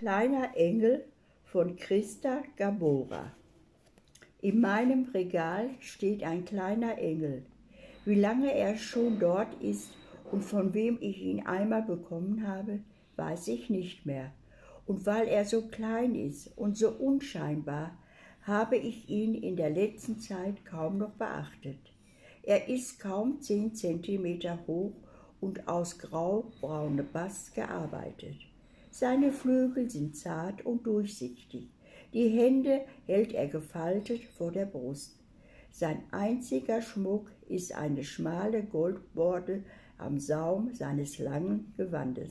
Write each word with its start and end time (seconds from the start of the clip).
kleiner 0.00 0.56
Engel 0.56 1.04
von 1.44 1.76
Christa 1.76 2.42
Gabora. 2.56 3.34
In 4.40 4.58
meinem 4.58 5.04
Regal 5.12 5.68
steht 5.80 6.22
ein 6.22 6.46
kleiner 6.46 6.96
Engel. 6.96 7.44
Wie 8.06 8.14
lange 8.14 8.50
er 8.54 8.78
schon 8.78 9.18
dort 9.18 9.62
ist 9.62 9.90
und 10.32 10.42
von 10.42 10.72
wem 10.72 10.96
ich 11.02 11.20
ihn 11.20 11.44
einmal 11.44 11.82
bekommen 11.82 12.48
habe, 12.48 12.80
weiß 13.16 13.48
ich 13.48 13.68
nicht 13.68 14.06
mehr. 14.06 14.32
Und 14.86 15.04
weil 15.04 15.28
er 15.28 15.44
so 15.44 15.68
klein 15.68 16.14
ist 16.14 16.50
und 16.56 16.78
so 16.78 16.92
unscheinbar, 16.92 17.94
habe 18.44 18.78
ich 18.78 19.10
ihn 19.10 19.34
in 19.34 19.56
der 19.56 19.68
letzten 19.68 20.18
Zeit 20.18 20.64
kaum 20.64 20.96
noch 20.96 21.12
beachtet. 21.12 21.92
Er 22.42 22.70
ist 22.70 23.00
kaum 23.00 23.42
zehn 23.42 23.74
Zentimeter 23.74 24.60
hoch 24.66 24.94
und 25.42 25.68
aus 25.68 25.98
graubraune 25.98 27.02
Bast 27.02 27.54
gearbeitet. 27.54 28.49
Seine 28.90 29.32
Flügel 29.32 29.88
sind 29.88 30.16
zart 30.16 30.66
und 30.66 30.86
durchsichtig. 30.86 31.70
Die 32.12 32.28
Hände 32.28 32.82
hält 33.06 33.32
er 33.32 33.46
gefaltet 33.46 34.24
vor 34.24 34.50
der 34.50 34.66
Brust. 34.66 35.16
Sein 35.70 36.02
einziger 36.10 36.82
Schmuck 36.82 37.30
ist 37.48 37.74
eine 37.74 38.02
schmale 38.02 38.64
Goldborde 38.64 39.62
am 39.96 40.18
Saum 40.18 40.74
seines 40.74 41.18
langen 41.18 41.72
Gewandes. 41.76 42.30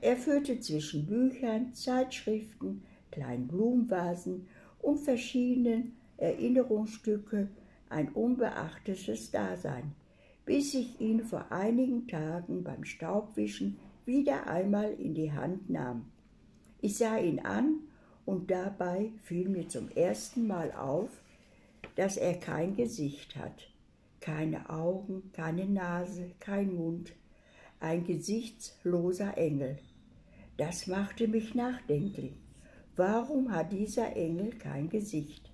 Er 0.00 0.16
führte 0.16 0.60
zwischen 0.60 1.06
Büchern, 1.06 1.74
Zeitschriften, 1.74 2.82
kleinen 3.10 3.48
Blumenvasen 3.48 4.46
und 4.80 4.98
verschiedenen 4.98 5.96
Erinnerungsstücke 6.16 7.48
ein 7.88 8.10
unbeachtetes 8.10 9.30
Dasein, 9.30 9.92
bis 10.44 10.74
ich 10.74 11.00
ihn 11.00 11.24
vor 11.24 11.50
einigen 11.50 12.06
Tagen 12.06 12.62
beim 12.62 12.84
Staubwischen 12.84 13.78
wieder 14.06 14.46
einmal 14.46 14.92
in 14.94 15.14
die 15.14 15.32
Hand 15.32 15.68
nahm. 15.68 16.06
Ich 16.80 16.96
sah 16.96 17.18
ihn 17.18 17.40
an 17.40 17.80
und 18.24 18.50
dabei 18.50 19.10
fiel 19.22 19.48
mir 19.48 19.68
zum 19.68 19.90
ersten 19.90 20.46
Mal 20.46 20.72
auf, 20.72 21.10
dass 21.96 22.16
er 22.16 22.34
kein 22.34 22.76
Gesicht 22.76 23.36
hat, 23.36 23.68
keine 24.20 24.70
Augen, 24.70 25.30
keine 25.32 25.66
Nase, 25.66 26.30
kein 26.40 26.74
Mund, 26.74 27.12
ein 27.80 28.04
gesichtsloser 28.04 29.36
Engel. 29.36 29.78
Das 30.56 30.86
machte 30.86 31.28
mich 31.28 31.54
nachdenklich. 31.54 32.32
Warum 32.96 33.52
hat 33.52 33.72
dieser 33.72 34.16
Engel 34.16 34.50
kein 34.50 34.88
Gesicht? 34.88 35.50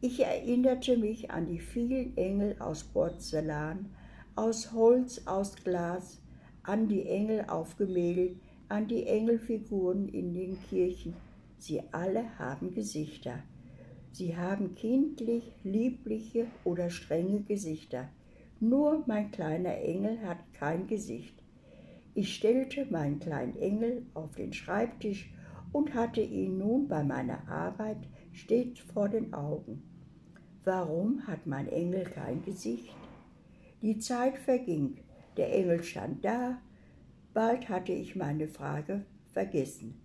Ich 0.00 0.20
erinnerte 0.20 0.96
mich 0.96 1.30
an 1.30 1.46
die 1.46 1.58
vielen 1.58 2.16
Engel 2.16 2.56
aus 2.60 2.84
Porzellan, 2.84 3.94
aus 4.36 4.72
Holz, 4.72 5.22
aus 5.26 5.56
Glas, 5.56 6.22
an 6.68 6.86
die 6.86 7.06
Engel 7.06 7.46
auf 7.48 7.78
Gemälde, 7.78 8.36
an 8.68 8.88
die 8.88 9.06
Engelfiguren 9.06 10.06
in 10.10 10.34
den 10.34 10.60
Kirchen. 10.68 11.14
Sie 11.56 11.80
alle 11.92 12.38
haben 12.38 12.74
Gesichter. 12.74 13.42
Sie 14.12 14.36
haben 14.36 14.74
kindlich, 14.74 15.50
liebliche 15.64 16.46
oder 16.64 16.90
strenge 16.90 17.40
Gesichter. 17.40 18.10
Nur 18.60 19.02
mein 19.06 19.30
kleiner 19.30 19.78
Engel 19.78 20.20
hat 20.20 20.38
kein 20.52 20.86
Gesicht. 20.86 21.42
Ich 22.12 22.34
stellte 22.34 22.84
meinen 22.90 23.18
kleinen 23.18 23.56
Engel 23.56 24.04
auf 24.12 24.34
den 24.34 24.52
Schreibtisch 24.52 25.32
und 25.72 25.94
hatte 25.94 26.20
ihn 26.20 26.58
nun 26.58 26.86
bei 26.86 27.02
meiner 27.02 27.48
Arbeit 27.48 28.08
stets 28.32 28.80
vor 28.80 29.08
den 29.08 29.32
Augen. 29.32 29.82
Warum 30.64 31.26
hat 31.26 31.46
mein 31.46 31.68
Engel 31.68 32.04
kein 32.04 32.42
Gesicht? 32.42 32.94
Die 33.80 33.98
Zeit 33.98 34.36
verging, 34.36 34.98
der 35.38 35.54
Engel 35.54 35.82
stand 35.82 36.24
da, 36.24 36.60
bald 37.32 37.68
hatte 37.68 37.92
ich 37.92 38.16
meine 38.16 38.48
Frage 38.48 39.06
vergessen. 39.32 40.00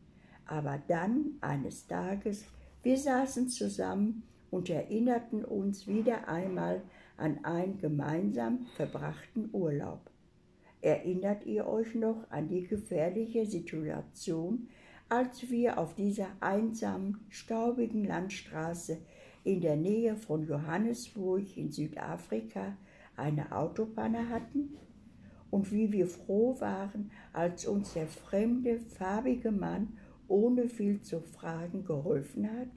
Aber 0.45 0.81
dann, 0.88 1.38
eines 1.41 1.88
Tages, 1.88 2.46
wir 2.84 2.97
saßen 2.97 3.50
zusammen 3.50 4.24
und 4.52 4.69
erinnerten 4.69 5.44
uns 5.44 5.88
wieder 5.88 6.28
einmal 6.28 6.84
an 7.18 7.44
einen 7.44 7.80
gemeinsam 7.80 8.68
verbrachten 8.75 9.50
Urlaub. 9.52 10.12
Erinnert 10.81 11.46
ihr 11.46 11.66
euch 11.66 11.96
noch 11.96 12.30
an 12.30 12.50
die 12.50 12.68
gefährliche 12.68 13.46
Situation, 13.46 14.68
als 15.09 15.50
wir 15.50 15.78
auf 15.78 15.96
dieser 15.96 16.28
einsamen, 16.41 17.22
staubigen 17.30 18.03
Landstraße 18.03 18.97
in 19.44 19.62
der 19.62 19.78
Nähe 19.78 20.16
von 20.16 20.46
Johannesburg 20.46 21.57
in 21.57 21.72
Südafrika 21.72 22.78
eine 23.16 23.52
Autopanne 23.52 24.30
hatten? 24.30 24.78
Und 25.53 25.72
wie 25.72 25.91
wir 25.91 26.08
froh 26.08 26.59
waren, 26.62 27.12
als 27.31 27.68
uns 27.68 27.94
der 27.94 28.08
fremde, 28.08 28.80
farbige 28.80 29.52
Mann 29.52 30.00
ohne 30.28 30.68
viel 30.68 31.03
zu 31.03 31.22
fragen 31.22 31.86
geholfen 31.86 32.50
hat? 32.52 32.72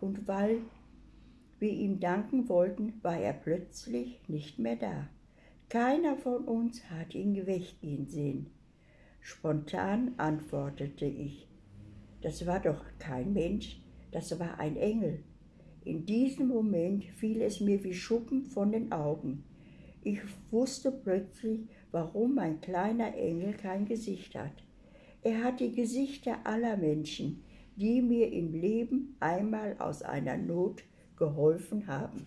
Und 0.00 0.26
weil 0.26 0.62
wir 1.58 1.70
ihm 1.70 2.00
danken 2.00 2.48
wollten, 2.48 2.94
war 3.02 3.18
er 3.18 3.34
plötzlich 3.34 4.26
nicht 4.26 4.58
mehr 4.58 4.76
da. 4.76 5.10
Keiner 5.68 6.16
von 6.16 6.46
uns 6.46 6.82
hat 6.88 7.14
ihn 7.14 7.46
weggehen 7.46 8.06
sehen. 8.06 8.46
Spontan 9.20 10.14
antwortete 10.16 11.04
ich, 11.04 11.46
das 12.22 12.46
war 12.46 12.60
doch 12.60 12.86
kein 12.98 13.34
Mensch, 13.34 13.82
das 14.12 14.40
war 14.40 14.58
ein 14.58 14.78
Engel. 14.78 15.24
In 15.84 16.06
diesem 16.06 16.48
Moment 16.48 17.04
fiel 17.04 17.42
es 17.42 17.60
mir 17.60 17.84
wie 17.84 17.92
Schuppen 17.92 18.46
von 18.46 18.72
den 18.72 18.92
Augen. 18.92 19.44
Ich 20.02 20.20
wusste 20.50 20.90
plötzlich, 20.90 21.68
warum 21.90 22.34
mein 22.34 22.60
kleiner 22.60 23.14
Engel 23.14 23.54
kein 23.54 23.86
Gesicht 23.86 24.34
hat. 24.34 24.64
Er 25.22 25.42
hat 25.42 25.60
die 25.60 25.72
Gesichter 25.72 26.38
aller 26.44 26.76
Menschen, 26.76 27.42
die 27.76 28.02
mir 28.02 28.32
im 28.32 28.52
Leben 28.52 29.16
einmal 29.20 29.76
aus 29.78 30.02
einer 30.02 30.36
Not 30.36 30.82
geholfen 31.16 31.86
haben. 31.86 32.26